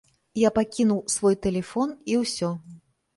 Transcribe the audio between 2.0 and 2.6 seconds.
і ўсё.